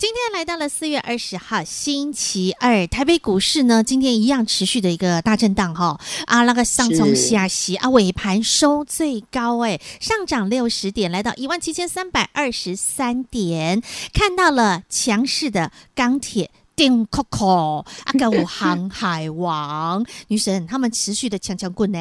[0.00, 13.82] 今天来到了四月二十号星期二，台北股市呢，今天一样持续的一个大震荡哈啊，那个上冲下洗啊，尾盘收最高诶，上涨六十点，来到一万七千三百二十三点，
[14.14, 16.50] 看到了强势的钢铁。
[16.76, 21.98] 电 Coco 啊，个五航海王 女神，他们持续的强强棍呢。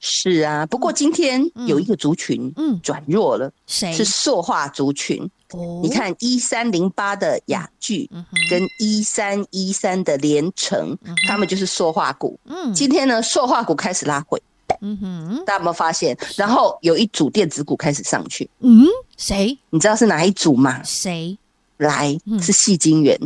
[0.00, 3.92] 是啊，不过今天有一个族群嗯转弱了，谁、嗯？
[3.92, 5.30] 是塑化族群。
[5.52, 8.08] 哦，你看一三零八的雅聚
[8.50, 10.96] 跟一三一三的联成，
[11.28, 12.38] 他们就是塑化股。
[12.44, 14.40] 嗯，今天呢，塑化股开始拉回。
[14.80, 16.16] 嗯哼，大家有没有发现？
[16.36, 18.48] 然后有一组电子股开始上去。
[18.60, 18.86] 嗯，
[19.16, 19.56] 谁？
[19.70, 20.82] 你知道是哪一组吗？
[20.82, 21.38] 谁？
[21.76, 23.18] 来，是矽晶圆，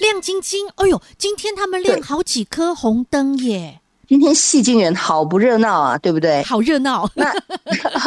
[0.00, 0.66] 亮晶晶。
[0.76, 3.80] 哎呦，今天他们亮好几颗红灯耶！
[4.08, 6.42] 今天矽晶圆好不热闹啊，对不对？
[6.42, 7.30] 好热闹，那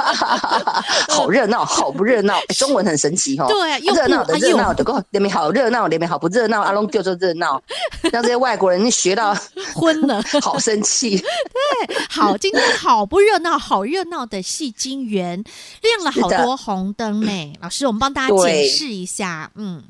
[1.08, 2.46] 好热闹，好不热闹、欸。
[2.58, 6.60] 中文很神奇哈，对、啊，又热闹的热闹的，里面好热闹，里面好不热闹。
[6.62, 7.62] 阿龙就说热闹，
[8.12, 9.38] 让这些外国人学到
[9.76, 11.20] 昏了，好生气。
[11.20, 15.44] 对，好，今天好不热闹，好热闹的戏精园
[15.84, 17.54] 亮了好多红灯呢。
[17.62, 19.84] 老师，我们帮大家解释一下，嗯，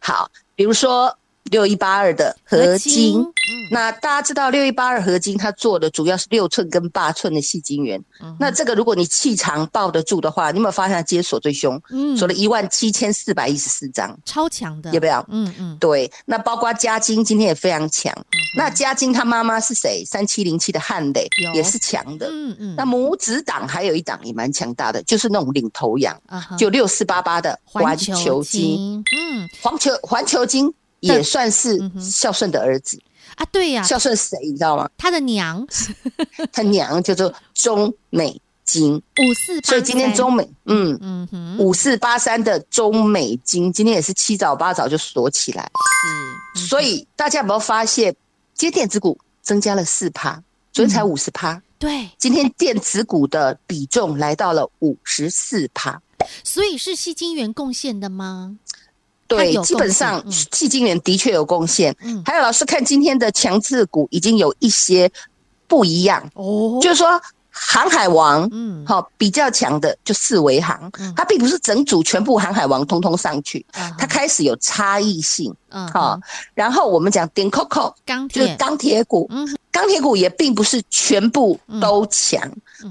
[0.00, 1.16] 好，比如说。
[1.50, 3.32] 六一八二的合金，嗯、
[3.70, 8.02] 那大家知道六一八二合金，它做的主要是六寸跟八寸的细晶圆。
[8.20, 11.80] 嗯、那这个如果你气场抱得住的话，你有没有发现它今天锁最凶？
[11.90, 15.24] 嗯，锁了一万七千四百一十四张，超强的，要不要？
[15.28, 16.10] 嗯嗯，对。
[16.24, 18.12] 那包括嘉金今天也非常强。
[18.16, 20.04] 嗯、那嘉金他妈妈是谁？
[20.04, 22.28] 三七零七的汉磊也是强的。
[22.30, 22.74] 嗯嗯。
[22.76, 29.04] 那母子档还有一档也蛮强大的，就是那种领头羊，啊、就六四八八的环球金。
[29.16, 30.72] 嗯，环球环球晶。
[31.06, 33.02] 也算是孝顺的儿子、嗯、
[33.36, 34.88] 啊，对呀，孝顺谁你知道吗？
[34.96, 35.66] 他的娘，
[36.52, 38.94] 他娘叫做中美金。
[38.96, 45.70] 五四，所以今天中美，嗯嗯哼，五四八三的中美金今天也是七早八早就锁起来，
[46.56, 48.14] 是，所以大家有没有发现，
[48.54, 56.02] 今天电子股增加了四趴，昨天才五十趴，对，今天电子股的比重来到了五十四趴，
[56.42, 58.56] 所以是矽晶圆贡献的吗？
[59.28, 61.94] 对，基本上迄今年的确有贡献。
[62.00, 65.10] 嗯，还有老师看今天的强势股已经有一些
[65.66, 67.20] 不一样哦，就是说
[67.50, 73.64] 航海王，嗯，好比较强的就四维航，它并不是整组全部航海王通通上去，
[73.98, 76.20] 它开始有差异性，嗯，好。
[76.54, 82.40] 然后我们讲电 Coco 钢铁，就是钢铁股，嗯，钢铁股也并不是全部都强，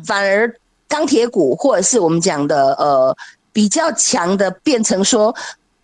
[0.04, 0.54] 反而
[0.88, 3.16] 钢铁股或者是我们讲的呃
[3.54, 5.34] 比较强的变成说。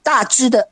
[0.04, 0.68] 大支的，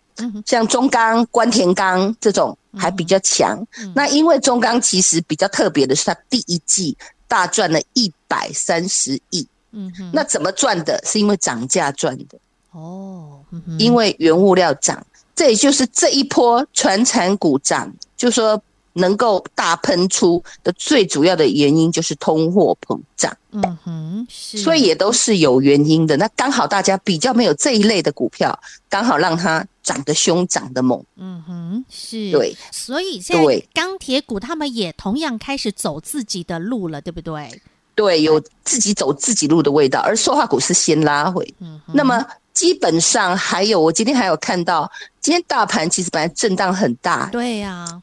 [0.45, 3.66] 像中钢、关田钢这种还比较强。
[3.95, 6.97] 那因为中钢其实比较特别的是，它第一季
[7.28, 9.47] 大赚了一百三十亿。
[9.72, 11.01] 嗯哼，那怎么赚的？
[11.06, 12.38] 是因为涨价赚的。
[12.72, 18.62] 哦，嗯、因为原物料涨，这也就是这一波传产股涨，就说。
[18.94, 26.17] 能够大喷出的最主要的原因就是通货膨胀，嗯哼，是，所以也都是有原因的。
[26.17, 28.57] 那刚好大家比较没有这一类的股票，
[28.89, 32.55] 刚好让它涨得凶、涨得猛，嗯哼，是对。
[32.72, 37.61] 所以现在钢铁股他们也同样开始走自己的路了，对不对？
[37.95, 40.00] 对，有自己走自己路的味道。
[40.01, 44.89] 而塑化股是先拉回，嗯哼，那么基本上还有，我今天还有看到，
[45.19, 48.01] 今天大盘其实本来震荡很大，对呀、啊。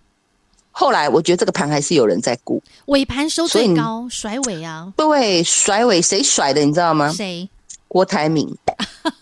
[0.78, 4.92] 后来我觉得这个盘还是有人在顾，尾盘收最高，甩尾啊！
[4.94, 6.60] 对，甩尾谁甩的？
[6.60, 7.10] 你知道吗？
[7.16, 7.48] 谁？
[7.88, 8.54] 郭台铭，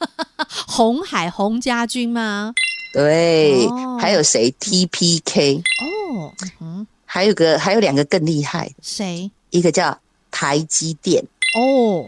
[0.66, 2.52] 红海鸿家军吗？
[2.92, 9.30] 对，哦、还有谁？TPK 哦，嗯，还有个还有两个更厉害，谁？
[9.50, 9.96] 一个叫
[10.32, 11.24] 台积电
[11.56, 12.04] 哦，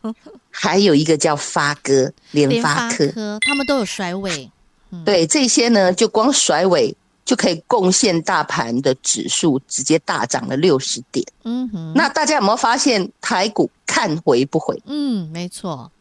[0.48, 4.50] 还有一个叫发哥联发科，他们都有甩尾。
[4.92, 6.96] 嗯、对，这些呢，就光甩尾。
[7.28, 11.22] 就可以贡献大盘的指数直接大涨了六十点。
[11.44, 14.82] 嗯哼，那大家有没有发现台股看回不回？
[14.86, 15.92] 嗯，没错。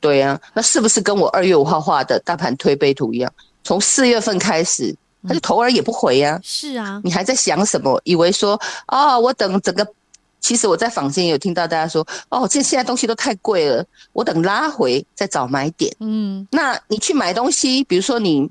[0.00, 3.30] 对啊，那是不是跟我二月五号画的大盘推背图一样？
[3.62, 4.96] 从四月份开始
[5.28, 6.40] 他就头儿也不回呀、啊。
[6.42, 8.00] 是啊，你还在想什么？
[8.04, 9.86] 以为说哦，我等整个。
[10.40, 13.84] 其实我在坊间有听到大家说，哦，这现在东西都太贵了，
[14.14, 15.94] 我等拉回再找买点。
[16.00, 18.48] 嗯，那你去买东西，比如说你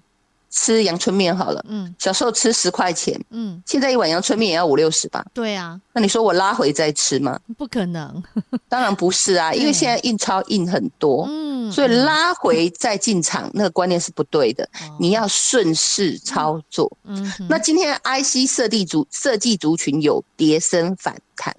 [0.50, 5.25] 吃阳春面好了，嗯，小时候吃十块钱，嗯，现在一碗阳春面也要五六十吧？
[5.34, 7.40] 对啊，那你说我拉回再吃吗？
[7.57, 8.24] 不可能，
[8.68, 14.68] 当然不是啊，因为现在印钞印很多，嗯，所以拉回再进场那个观念是不对的，
[15.00, 16.92] 你要顺势操作。
[17.04, 21.56] 嗯，那今天 IC 设计族设计族群有跌升反弹。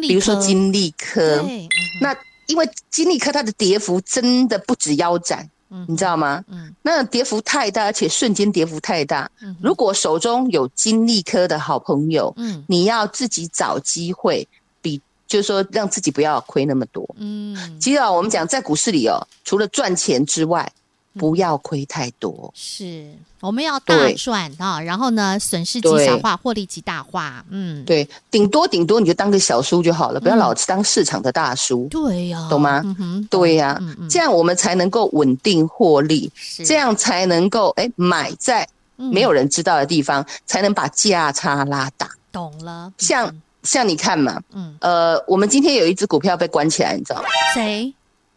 [0.00, 1.68] 比如说金利科，嗯、
[2.00, 2.16] 那
[2.46, 6.44] 因为金利科它的跌幅真的不止腰斩，嗯、你知道吗？
[6.48, 9.28] 嗯，那跌幅太大，而且瞬间跌幅太大。
[9.42, 14.46] 嗯、如果手中有金利科的好朋友，嗯，你要自己找机会，
[14.80, 17.04] 比就是说让自己不要亏那么多。
[17.18, 20.70] 嗯，其实啊，我们讲在股市里哦，除了赚钱之外，
[21.18, 23.08] 不要亏太多，是
[23.40, 24.80] 我们要大赚啊！
[24.80, 27.44] 然后呢，损失极小化，获利极大化。
[27.50, 31.86] 嗯，对，顶多顶多你就当个小叔就好了，不要老当市场的大叔。
[31.90, 32.82] 对呀，懂吗？
[33.30, 36.30] 对呀，这样我们才能够稳定获利，
[36.64, 38.66] 这样才能够哎买在
[38.96, 42.08] 没有人知道的地方，才能把价差拉大。
[42.32, 42.92] 懂了？
[42.98, 43.32] 像
[43.62, 47.28] 像你看嘛，嗯呃，我们今天有一只股票被关起来，你知道吗？
[47.54, 47.92] 谁？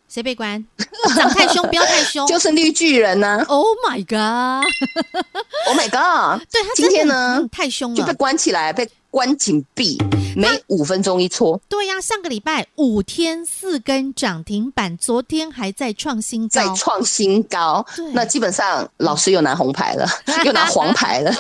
[0.10, 0.64] 谁被关？
[1.16, 2.26] 长太凶，不要太凶。
[2.28, 6.42] 就是绿巨人呢！Oh my god！Oh my god！
[6.52, 9.98] 对他今天呢太凶了，就被关起来，被关紧闭，
[10.36, 11.60] 每五分钟一搓。
[11.68, 17.86] 对呀，上个礼拜五天四根涨停板，昨天还在创新高，在创新高。
[18.14, 20.08] 那基本上老师又拿红牌了，
[20.46, 21.32] 又拿黄牌了。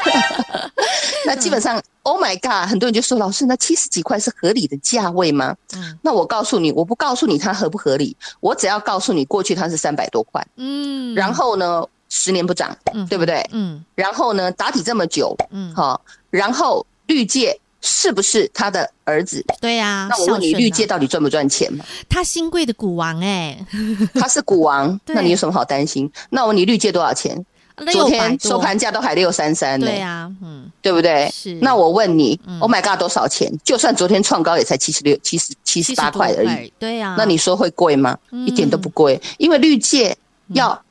[1.25, 1.81] 那基本上。
[2.03, 2.69] Oh my god！
[2.69, 13.45] 很多人就说：“老师，那七十几块是合理的价位吗？”嗯，那我告诉你，我不告诉你它合不合理，我只要告诉你过去它是三百多块，嗯，然后呢，十年不涨，嗯，对不对？
[13.51, 15.99] 嗯，然后呢，打底这么久，嗯，好，
[16.29, 19.43] 然后绿界是不是他的儿子？
[19.59, 21.83] 对呀，那我问你，绿界到底赚不赚钱嘛？
[22.07, 23.57] 他新贵的股王哎，
[24.13, 26.09] 他是股王， 那你有什么好担心？
[26.29, 27.45] 那我问你，绿界多少钱？
[27.93, 31.29] 昨天收盘价都还六三三呢，对呀，嗯，对不对？
[31.31, 31.53] 是。
[31.61, 33.53] 那我问你，Oh my God，多少钱？
[33.63, 37.13] 就算昨天创高也才七十六、七十七十八块而已，对呀。
[37.15, 38.17] 那你说会贵吗？
[38.47, 40.17] 一点都不贵，因为绿界
[40.53, 40.83] 要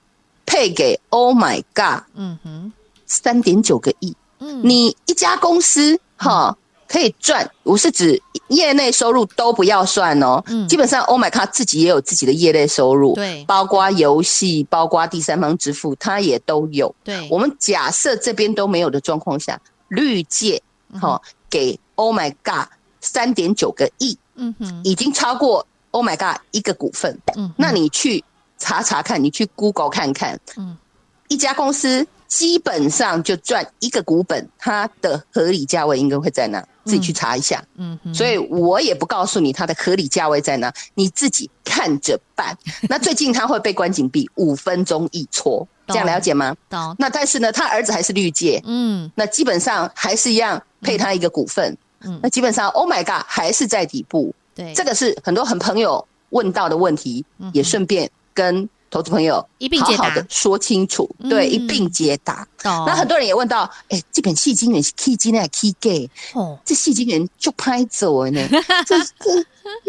[0.47, 2.73] 配给 Oh my God，嗯哼，
[3.05, 6.57] 三点九个亿，嗯，你一家公司哈。
[6.89, 10.41] 可以赚，我是指业内收入都不要算哦。
[10.47, 16.95] 嗯，基本上，Oh my God，自己也有自己的业内收入，对，包括游戏，包括第三方支付，它也都有。
[17.03, 21.21] 对，我们假设这边都没有的状况下，绿界哈
[21.51, 22.69] 给 Oh my God
[23.01, 27.19] 三点九个亿，嗯哼，已经超过 Oh my God 一个股份。
[27.35, 28.23] 嗯，那你去
[28.59, 30.79] 查查看，你去 Google 看看，嗯，
[31.27, 36.67] 一家公司基本上就赚一个股本，它的合理价位应该会在哪？
[36.85, 42.57] 自己去查一下，嗯，所以我也不告诉你它的合理价位在哪，你自己看着办。
[42.89, 46.55] 那最近他会被关紧闭，五分钟一撮，这样了解吗？
[46.71, 46.95] 懂。
[46.97, 58.69] 那但是呢，他儿子还是绿界，嗯，那基本上还是一样配他一个股份，嗯，那基本上 Oh my God 还是在底部，对，这个是很多很朋友问到的问题，也顺便跟。
[58.91, 59.37] 投资朋友，
[59.81, 62.47] 好好的说清楚，对，一并解答。
[62.63, 66.11] 那很多人也问到，哎，这本矽晶圆是 K 金还是 K gay？
[66.35, 68.41] 哦，这矽晶圆就拍走了呢，
[68.87, 69.37] 这这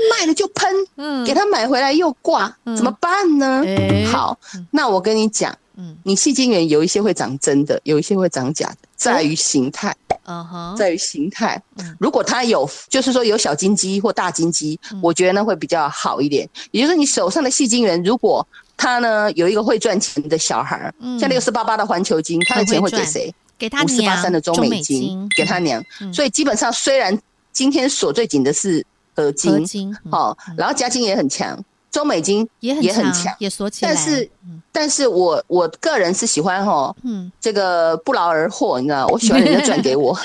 [0.10, 3.63] 卖了就喷，给他买回来又挂，怎么办呢？
[4.12, 4.38] 好，
[4.71, 5.55] 那我跟你讲，
[6.03, 9.95] 你矽晶圆有一些会长真的，有一些会长假的，在于形态。
[10.29, 11.62] 嗯哼，在于形态。
[11.98, 16.45] 如果它有，就是说有小金鸡或大金鸡，我觉得呢会比较好一点。
[16.71, 18.45] 也就是你手上的矽晶圆，如果
[18.77, 23.34] 他呢有一个会赚钱的小孩儿，像六四八八的环球金，他的钱会给谁？
[23.57, 23.86] 给他娘。
[23.86, 25.84] 五四八三的中美金，给他娘。
[26.13, 27.19] 所以基本上，虽然
[27.51, 31.62] 今天锁最紧的是合金，哦，然后嘉金也很强。
[31.89, 33.91] 中美金也很强，也锁起来。
[33.91, 34.29] 但是，
[34.72, 40.15] 但是我我个人是喜欢哈，嗯，这个不劳而获，你知道，我喜欢人家赚给我，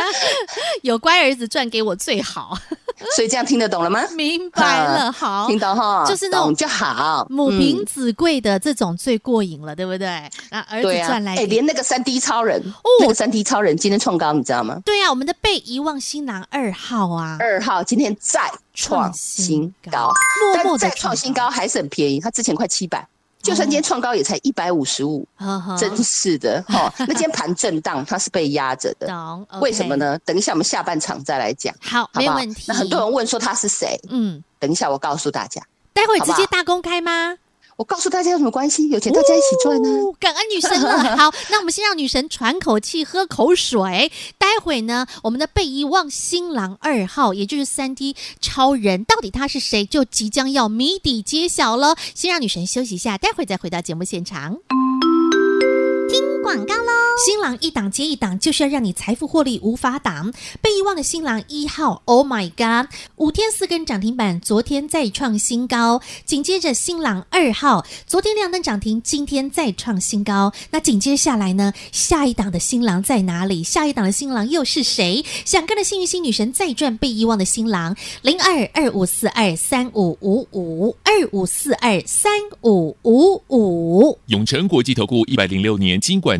[0.82, 2.58] 有乖儿子赚给我最好。
[3.16, 4.00] 所以这样听得懂了吗？
[4.14, 10.08] 明白了，好，听到哈，就是那种就好，母凭子贵的这种最过瘾了，对不对？
[10.50, 14.80] 啊，儿子赚来，哎，连那个三 D 超人，哦，那个三 D 超人今天创高，你知道吗？
[14.84, 20.12] 对呀，我们的被遗忘新郎二号啊，二号今天再创新高，
[20.54, 23.06] 但再创新高还是很便宜，他之前快七百。
[23.42, 25.26] 就算今天创高也才一百五十五，
[25.78, 26.92] 真是的 哈。
[26.98, 29.08] 那今天盘震荡，它是被压着的，
[29.60, 30.18] 为什么呢？
[30.24, 32.64] 等一下我们下半场再来讲，好，没问题。
[32.68, 33.98] 那很多人问说他是谁？
[34.10, 35.60] 嗯，等一下我告诉大家。
[35.92, 37.36] 待会直接大公开吗？
[37.80, 38.90] 我告诉大家有什么关系？
[38.90, 40.14] 有钱大家一起赚呢、啊哦。
[40.20, 41.16] 感恩女神了。
[41.16, 44.12] 好，那我们先让女神喘口气，喝口水。
[44.36, 51.96] 待会呢，我们的被遗忘新郎二号，也就是三 D 超人，到底他是谁，就即将要谜底揭晓了。
[52.14, 54.58] 先让女神休息一下，待会再回到节目现场。
[56.50, 56.90] 听广告喽！
[57.24, 60.32] 新郎一档接一档，就是要让你财富获利无法挡。
[60.60, 62.90] 被遗忘的新郎一号，Oh my God！
[63.16, 66.00] 五天四根涨停板，昨天再创新高。
[66.24, 70.52] 紧接着新郎二号，昨天亮灯涨停，今天再创新高。
[70.70, 71.72] 那紧接下来呢？
[71.92, 73.62] 下一档的新郎在哪里？
[73.62, 75.24] 下一档的新郎又是谁？
[75.44, 84.18] 想跟着幸运星女神再赚被遗忘的新郎，零二二五四二三五五五二五四二三五五五。
[84.26, 86.00] 永诚国际投顾一百零六年。
[86.00, 86.39] 金管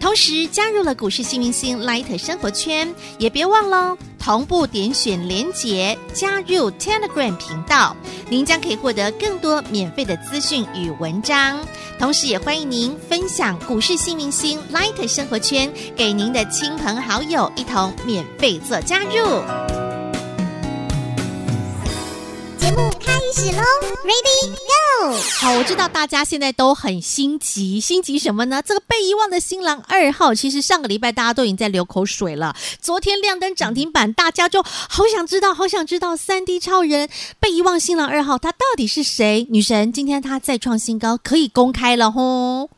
[0.00, 7.94] 同时加入了股市幸运星 Light 生活圈，也别忘了同步点选连结加入 Telegram 频道，
[8.28, 11.60] 您将可以获得更多免费的资讯与文章。
[11.98, 19.69] 同时，也欢迎您分享股市幸运星 Light 生活圈给您的亲朋好友，一同免费做加入。
[23.48, 25.16] ，Ready Go！
[25.40, 28.60] 好，我知道大家现在都很心急，心急什么呢？
[28.62, 32.54] 这个被遗忘的新郎二号，其实上个礼拜大家都已经在流口水了。
[32.82, 39.46] 昨天亮灯涨停板，大家就好想知道，好想知道三 D 超人被遗忘新郎二号他到底是谁？
[39.50, 42.68] 女神今天他再创新高，可以公开了吼。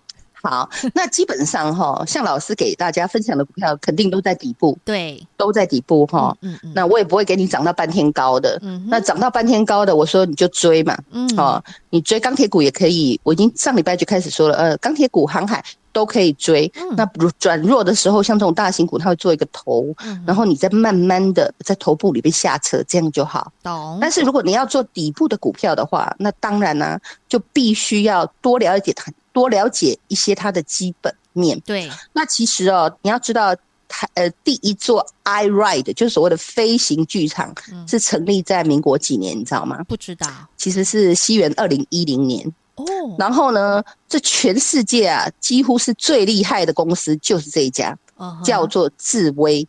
[0.43, 6.37] 好， 那基本上哈，像老师给大家分享的股票，肯定都在底部，对，都在底部哈。
[6.43, 6.73] 嗯嗯。
[6.75, 8.85] 那我也不会给你涨到半天高的，嗯。
[8.89, 11.29] 那涨到半天高的，我说你就追嘛，嗯。
[11.37, 16.71] 哦，你追钢铁股也可以，我已经上礼拜就开始说了，呃，钢铁股、航海都可以追。
[16.75, 16.97] 嗯。
[16.97, 17.07] 那
[17.39, 20.25] 转弱的时候，像这种大型股，它会做一个头，嗯。
[20.27, 23.53] 然后你再慢慢的在头部里面下车，这样就好。
[23.63, 23.99] 懂。
[24.01, 29.13] 但是如果你要做底部的股票的话，那当然呢，啊，就必须要多了解它。
[29.33, 31.59] 多了解一些它的基本面。
[31.61, 33.55] 对，那其实哦，你要知道，
[33.89, 37.55] 它呃，第一座 iRide 就是所谓的飞行剧场，
[37.89, 39.83] 是成立在民国几年，你知道吗？
[39.89, 42.47] 不知道，其实是西元二零一零年。
[42.77, 42.85] 哦，
[43.19, 47.97] 然后呢，这全世界啊，几乎是最厉害的公司就是这一家，
[48.43, 49.67] 叫做智威。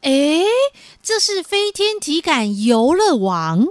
[0.00, 0.44] 诶，
[1.00, 3.68] 这是飞天体感游乐王。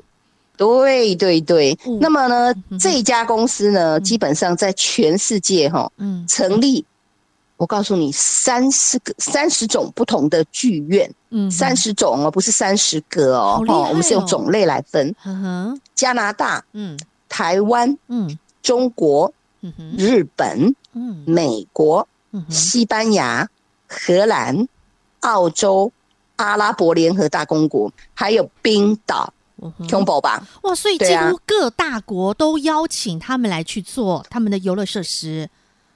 [0.62, 6.86] 对对对，那么呢，嗯、这家公司呢，嗯、基本上在全世界哈，嗯，成立，
[7.58, 16.96] 我告诉你，三十个、三十种不同的剧院，嗯，三十种哦，不是三十个哦，哦，我们是用种类来分，嗯哼，加拿大，嗯，
[17.28, 23.50] 台湾，嗯，中国，嗯哼，日本，嗯，美国，嗯，西班牙，
[23.88, 24.68] 荷兰，
[25.22, 25.92] 澳洲，
[26.36, 29.34] 阿拉伯联合大公国，还有冰岛。
[29.90, 30.46] 恐怖吧？
[30.64, 35.50] 哇，所以几乎各大国都邀请他们来去做他们的游乐设施。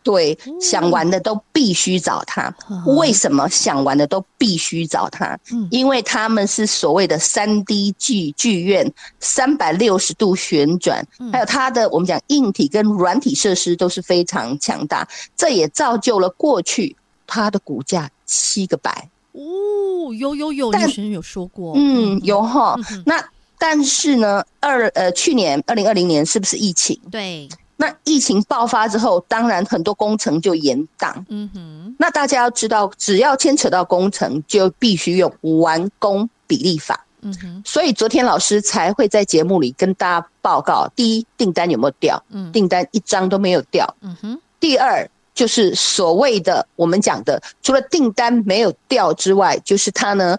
[0.03, 2.55] 对，想玩的都必须找他。
[2.86, 5.36] 为什么想玩的都必须找他？
[5.72, 11.03] 因为他们是所谓的三 D 剧剧院，三百六十度旋转，
[11.34, 15.07] 还有它的我们讲硬体跟软体设施都是非常强大。
[15.36, 16.95] 这也造就了过去
[17.25, 19.10] 它的股价七个百。
[19.31, 22.75] 哦，有有有，女神有说过，嗯，有哈，
[23.07, 23.25] 那。
[23.58, 27.00] 但是呢，二呃，去年二零二零年是不是疫情？
[27.12, 27.48] 对，
[27.78, 31.14] 那疫情爆发之后，当然很多工程就延宕。
[31.30, 37.06] 嗯哼，那大家要知道，只要牵扯到工程，就必须用完工比例法。
[37.22, 42.22] 嗯哼，所以昨天老师才会在节目里跟大家报告：第一，订单有没有掉？
[42.30, 43.88] 嗯，订单一张都没有掉。
[44.02, 50.38] 嗯哼，第二就是所谓的我们讲的，除了订单没有掉之外，就是它呢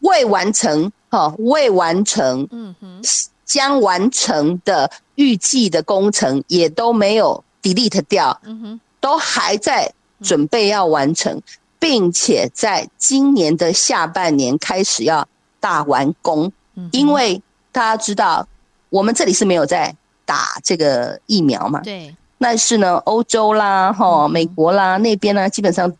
[0.00, 0.92] 未完成。
[1.14, 3.00] 哦，未完成，嗯哼，
[3.44, 9.92] 将完成的预计的工程也都没有 delete 掉，嗯哼，都还在
[10.22, 11.40] 准备要完成，
[11.78, 15.26] 并且在今年的下半年开始要
[15.60, 16.50] 大完工。
[16.74, 17.40] 嗯，因为
[17.70, 18.44] 大家知道，
[18.90, 19.94] 我们这里是没有在
[20.24, 25.92] 打这个疫苗嘛，对，但是呢，欧洲啦，哈，美国啦那边呢，基本上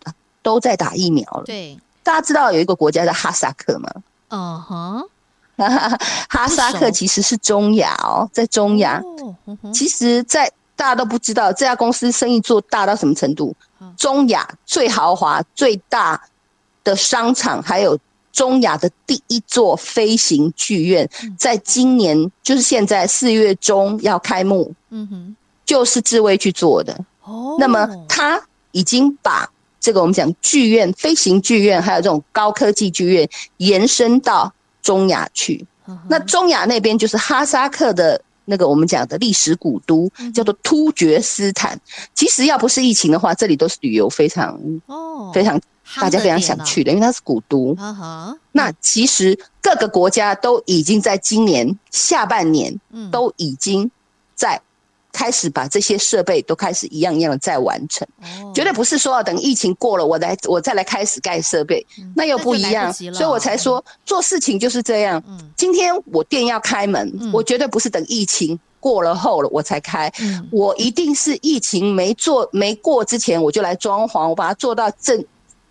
[0.42, 1.44] 都在打疫苗了。
[1.44, 3.88] 对，大家知道有一个国家叫哈萨克吗？
[4.34, 5.08] 哦哼，
[6.28, 9.00] 哈萨克其实是中亚哦，在中亚。
[9.72, 13.54] 其实，在大家都不知道这家公司生意做大到什么程度。
[13.96, 16.20] 中亚最豪华、最大
[16.82, 17.96] 的商场，还有
[18.32, 26.98] 中亚的第一座飞行剧院，在今年就是现在四月中要开幕，嗯哼，就是智威去做的。
[27.22, 29.48] 哦，那么他已经把
[29.84, 34.50] 这个我们讲剧院、飞行剧院，还有这种高科技剧院延伸到
[34.80, 35.66] 中亚去。
[36.08, 41.78] 那中亚那边就是哈萨克的那个我们讲的历史古都，叫做突厥斯坦。
[42.14, 45.60] 其实要不是疫情的话，这里都是旅游非常哦非常。
[46.00, 47.76] 大家非常想去的，因为它是古都。
[47.76, 48.34] Uh.
[48.52, 52.80] 那其实各个国家都已经在今年下半年，
[53.12, 53.90] 都已经
[54.34, 54.58] 在
[55.14, 58.06] 开始把这些设备都开始一样一样的在完成。
[58.42, 58.54] Oh.
[58.54, 62.92] 绝对不是说等疫情过了，我来我再来开始盖设备，那又不一样。
[62.92, 65.22] 所以我才说做事情就是这样。
[65.56, 70.12] 今天我店要开门，我绝对不是等疫情过了后了我才开，
[70.50, 75.24] 我一定是疫情没做没过之前我就来装潢，我把它做到正。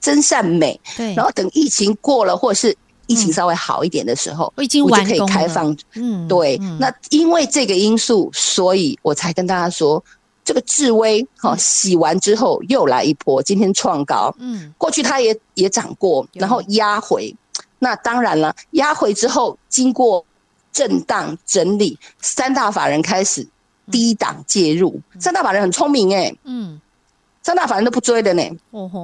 [0.04, 2.76] 真善美，对，然后等疫情过了，或者是
[3.08, 5.76] 疫情稍微好一点的时候，我已经可以开放。
[5.96, 6.58] 嗯，对。
[6.80, 10.04] 那因为这个因素，所以我才跟大家说，
[10.46, 14.34] 这个智威哈洗完之后又来一波，今天创高。
[14.40, 17.36] 嗯，过去它也也涨过，然后压回。
[17.80, 20.26] 那当然了，压回之后经过
[20.72, 23.46] 震荡整理，三大法人开始
[23.92, 25.00] 低档介入。
[25.20, 26.80] 三大法人很聪明哎，嗯。
[27.44, 28.44] 三大法人都不追的呢，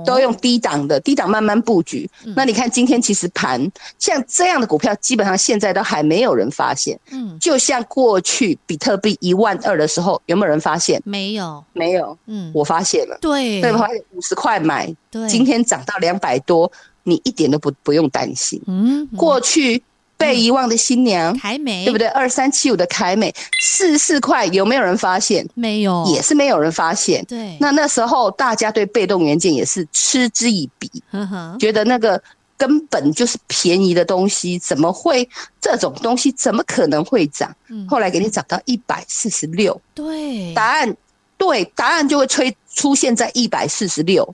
[0.06, 2.10] 都用低档的低档慢慢布局。
[2.36, 6.98] 那你看今天其实盘像这样的股票，基本上现在都还没有人发现。
[7.12, 11.02] 嗯，就像过去比特币一万二的时候，有没有人发现？
[11.04, 12.18] 没有，没有。
[12.28, 13.18] 嗯，我发现了。
[13.20, 16.72] 对，对，发现五十块买，对，今天涨到两百多，
[17.04, 18.62] 你一点都不不用担心。
[18.68, 19.84] 嗯，过去。
[20.20, 22.06] 被遗忘的新娘，凯美，对不对？
[22.10, 25.48] 二三七五的凯美，四十四块，有没有人发现？
[25.56, 27.24] 没有，也是没有人发现。
[27.24, 32.22] 对，那那时候大家对被动元件也是嗤之以鼻，呵呵觉得那个
[32.58, 35.28] 根本就是便宜的东西，怎么会
[35.62, 37.56] 这种东西怎么可能会涨？
[37.70, 40.94] 嗯、后来给你涨到一百四十六，对，答案
[41.38, 42.44] 对，答案就会出
[42.76, 44.28] 出现在一百四十六，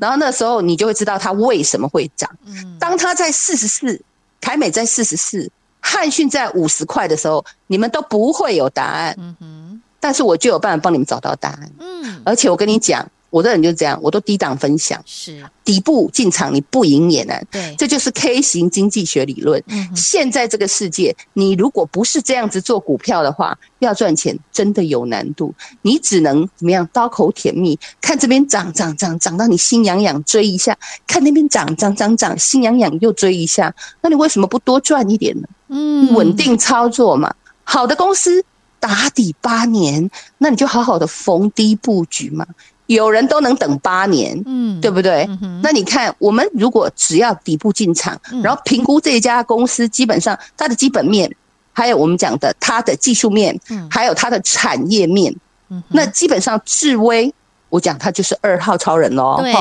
[0.00, 2.28] 然后那时候你就会知道它为什么会涨。
[2.44, 4.02] 嗯、当它在四十四。
[4.40, 9.14] 凯美在四十四，汉逊在五十块的时候，你们都不会有答案。
[9.18, 11.70] 嗯哼，但是我就有办法帮你们找到答案。
[11.78, 13.06] 嗯，而且我跟你讲。
[13.30, 17.46] 我的人就这样，我都低档分享，是底部进场，你不赢也难。
[17.50, 19.62] 对，这就是 K 型经济学理论。
[19.66, 25.54] 嗯，现在这个世界，你如果不是这样子做股票的话，要赚钱真的有难度。
[25.82, 26.88] 你只能怎么样？
[26.90, 35.48] 刀口舔蜜，看这边涨涨涨涨到你心痒痒追一下，看那边涨涨涨涨心痒痒又追一下，那你为什么不多赚一点呢？
[35.68, 37.34] 嗯，稳定操作嘛。
[37.62, 38.42] 好的公司
[38.80, 42.46] 打底八年，那你就好好的逢低布局嘛。
[42.88, 45.26] 有人都能等八年，嗯，对不对？
[45.42, 51.30] 嗯、那你看，我们如果只要底部进场，嗯、然后评估这一家公司，基本上它的基本面，
[51.74, 55.34] 还有我们讲的它的技术面，嗯，还有它的产业面，
[55.68, 57.30] 嗯，那基本上智威，
[57.68, 59.52] 我讲它就是二号超人喽，对，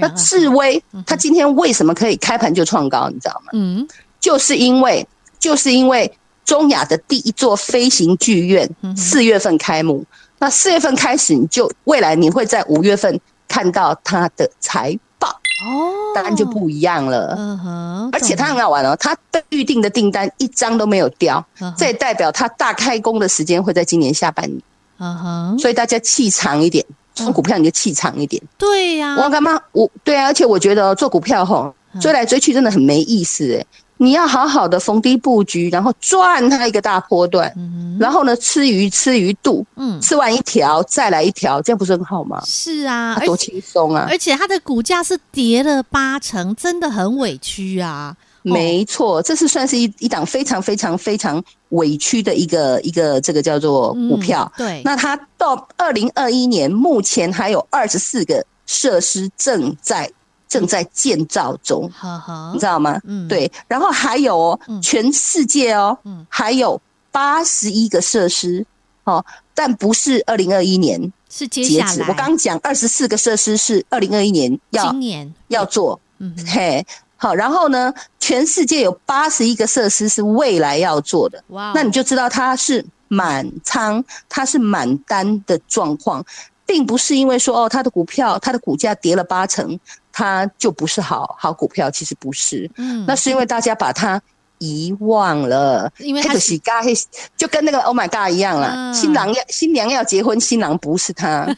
[0.00, 3.08] 那智威，它今天为什么可以开盘就创高？
[3.08, 3.50] 你知道吗？
[3.52, 3.84] 嗯，
[4.20, 5.04] 就是因为，
[5.40, 6.08] 就是因为
[6.44, 10.04] 中亚的第一座飞行剧院四月份开幕。
[10.38, 13.18] 那四月份开始，你就未来你会在五月份
[13.48, 17.34] 看到它的财报哦，当然就不一样了。
[17.38, 19.16] 嗯哼，而且它很好玩哦，它
[19.48, 21.44] 预定的订单一张都没有掉，
[21.76, 24.60] 这也代表它大开工的时间会在今年下半年。
[24.98, 28.42] 嗯哼，所以大家气长一点，做股票你就气长一点。
[28.58, 29.60] 对呀，我干嘛？
[29.72, 33.66] 我对啊，而且我觉得做股票吼，追来追去真的很没意思诶。
[33.98, 42.42] 你要好好的逢低布局，然后赚它一个大波段，嗯、然后呢，吃鱼吃鱼肚，嗯，吃完一条再来一条，这样不是很好吗？
[42.44, 44.06] 是啊，多轻松啊！
[44.10, 48.14] 而且它的股价是跌了八成，真的很委屈啊。
[48.42, 54.50] 没错，这是算是一一档非常非常非常委屈的一个一个这个叫做股票。
[54.56, 60.08] 嗯、对，那它到二零二一年，目前还有二十四个设施正在。
[60.48, 61.90] 正在建造中，
[62.52, 63.00] 你知道吗？
[63.04, 63.50] 嗯，对。
[63.66, 66.80] 然后还有哦，嗯、全世界哦，嗯，还有
[67.10, 68.64] 八十一个设施
[69.04, 72.02] 哦，但不是二零二一年是截止。
[72.08, 75.34] 我刚讲二十四个设施是二零二一年要今年。
[75.48, 77.34] 要做，嗯，嘿，好。
[77.34, 86.24] 然后呢，全世界有八十一个设施是未来要做的，哇那你就知道它是满仓，它是满单的状况，
[86.66, 89.78] 并不是因为说哦，它的股票它的股价跌了八成。
[90.18, 94.18] 它就不是好好股票，其实不是，嗯，那是因为大家把它
[94.58, 96.58] 遗忘了，因为他是
[97.36, 98.72] 就跟那个 Oh my God 一样了。
[98.74, 101.46] 嗯、新郎要新娘要结婚，新郎不是他。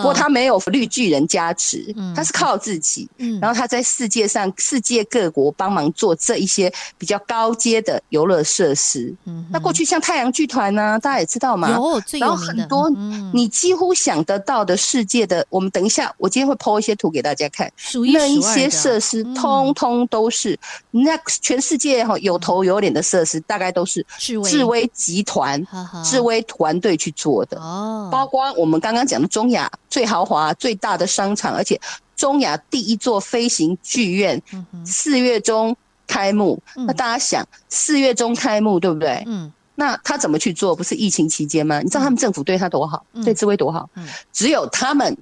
[0.00, 3.08] 不过他没有绿巨人加持，嗯、他是靠自己。
[3.18, 9.14] 嗯、然后他在世界上世界各国帮忙做这一些比较高阶的游乐设施。
[9.26, 11.68] 嗯、那过去像太阳剧团呢，大家也知道嘛。
[11.68, 12.00] 然后
[12.36, 12.90] 很多
[13.32, 17.70] 你几乎想得到的世界的，嗯、我们等一下，我今天会 po 一些图给大家看。
[18.12, 20.58] 那一些设施，通通都是。
[20.90, 25.64] 那全世界哈有头有脸的设施，大概都是智威集团、
[26.04, 27.60] 智威团队去做的。
[27.60, 31.80] 哦，包括我们刚刚讲的中亚最豪华、最大的商场，而且
[32.16, 34.42] 中亚第一座飞行剧院，
[34.84, 35.76] 四月中
[36.06, 36.60] 开幕。
[36.74, 39.22] 那大家想，四月中开幕，对不对？
[39.26, 39.52] 嗯。
[39.76, 40.76] 那他怎么去做？
[40.76, 41.80] 不是疫情期间吗？
[41.80, 43.88] 你知道他们政府对他多好，对智威多好？
[44.32, 45.16] 只有他们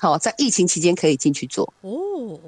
[0.00, 1.72] 好在疫情期间可以进去做。
[1.80, 2.38] 哦。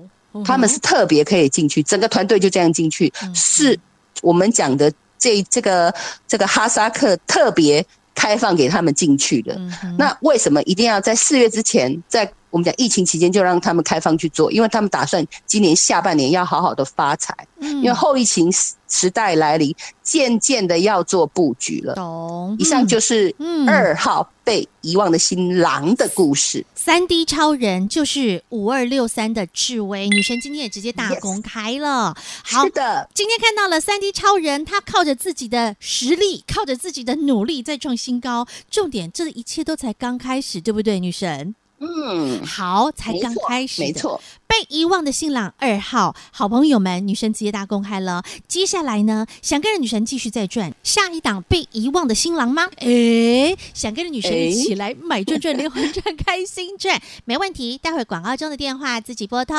[0.44, 3.78] 他们是特别可以进去，整个团队就这样进去，是
[4.22, 5.94] 我们讲的这这个
[6.26, 9.60] 这个哈萨克特别开放给他们进去的。
[9.98, 14.52] 那为什么一定要在四月之前，在我们讲疫情期间就让他们开放去做？
[14.52, 18.48] 因为他们打算今年下半年要好好的发财，因为后疫情
[18.88, 21.96] 时代来临，渐渐的要做布局了。
[21.96, 22.54] 懂。
[22.56, 23.34] 以上就是
[23.66, 26.64] 二号被遗忘的新郎的故事。
[26.76, 32.14] 三 D 超人就是五二六三的智威女神，今天也直接大公开了。
[32.16, 38.46] Yes, 好的，今天看到了三 D 超人，他靠着自己的实力，靠着自己的努力在创新高。
[38.70, 41.56] 重点，这一切都才刚开始，对不对，女神？
[41.84, 44.20] 嗯，好，才刚开始，没错。
[44.46, 48.22] 被遗忘的新郎二号，好朋友们，女神直接大公开了。
[48.46, 52.68] 接下来呢，想跟着女神继续再赚下一档被遗忘的新郎吗？
[52.76, 57.78] 诶，想跟着女神一起来买转转连环转开心转，没问题。
[57.78, 59.56] 待会广告中的电话自己拨通。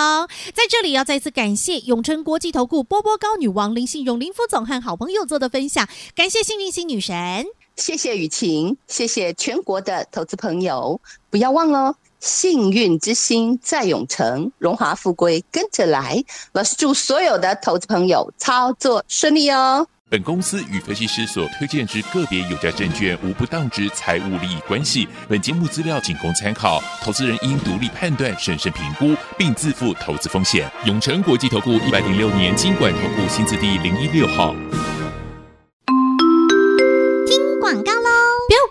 [0.53, 11.97] 在这里要再次感谢永诚国际投顾波波高女王林信荣林副总和好朋友做的分享，感谢幸运星女神，谢谢雨晴，谢谢全国的投资朋友，不要忘了。
[12.25, 16.23] 幸运之星在永城，荣华富贵跟着来。
[16.53, 19.87] 老师祝所有的投资朋友操作顺利哦。
[20.09, 25.07] 本公司与分析师所推荐之个别有价证券无不当之财务利益关系。
[25.29, 30.67] 本节目资料仅供参考，投资人应独立判断、审慎评估，并自负投资风险。
[30.85, 34.55] 永诚国际投顾一百零六年金管投顾新字第零一六号。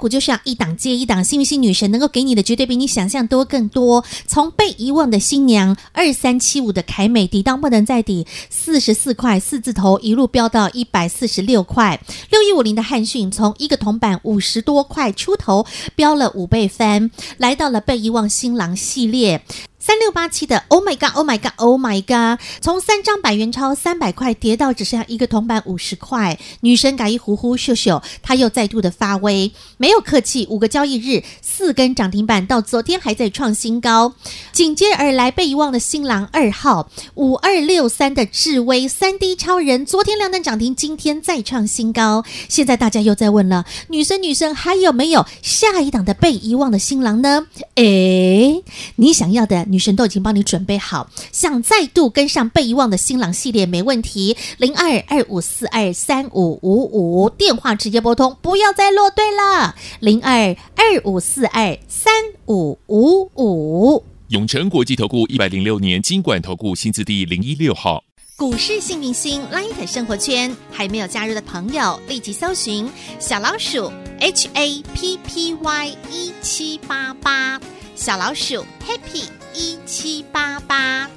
[0.04, 4.04] 我就是要一档接一档，幸运星女神能够给你的绝对比你想象多更多。
[4.26, 11.98] 从被遗忘的新娘二三七五的凯美抵到不能再抵四十四块四字头，一路飙到一百四十六块。
[12.30, 15.64] 六一五零的汉逊从一个铜板五十多块出头，
[15.96, 19.42] 飙了五倍翻，来到了被遗忘新郎系列。
[19.86, 34.14] 三六八七的，Oh my God，Oh my God，Oh my God，从三张百元钞三百块跌到只剩下一个铜板五十块，女神改一呼呼秀秀，她又再度的发威，没有客气，五个交易日四根涨停板，到昨天还在创新高。
[34.52, 42.24] 紧接而来被遗忘的新郎二号五二六三的智威三 D 超人，昨天亮灯涨停，今天再创新高。
[42.48, 47.48] 现在大家又在问了，女神女神还有没有下一档的被遗忘的新郎呢？
[47.74, 48.64] 诶，
[48.96, 49.66] 你想要的。
[49.74, 62.12] 女神都已经帮你准备好，想再度跟上被遗忘的新郎系列没问题，零二二五四二三五五五电话直接拨通，不要再落队了，零二二五四二三
[62.46, 64.04] 五五五。
[64.28, 68.04] 永诚国际投顾一百零六年金管投顾新字第零一六号，
[68.36, 77.60] 股市幸运星 Light 生活圈还没有加入的朋友，立即搜寻小老鼠 H A P P Y 一七八八。
[77.96, 81.08] 小老鼠 Happy 一七八八，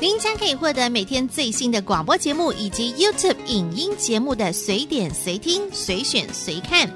[0.00, 6.90] 您将可以获得每天最新的广播节目以及 YouTube 影音节目的随点随听、随选随看。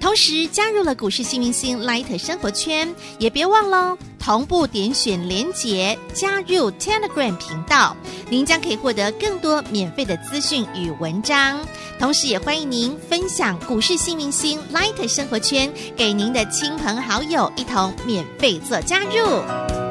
[0.00, 7.94] 同时加入了股市新明星 Light 生活圈，也别忘了同步点选连结加入 Telegram 频道，
[8.30, 11.60] 您将可以获得更多免费的资讯与文章。
[11.98, 19.89] 同时，也欢迎您分享股市新明星 Light 生活圈给您的亲朋好友，一同免费做加入。